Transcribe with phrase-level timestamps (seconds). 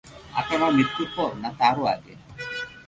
[0.33, 2.13] আপনার মার মৃত্যুর পর, না তারো আগে?